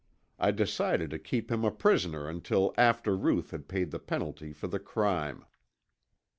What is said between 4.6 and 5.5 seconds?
the crime.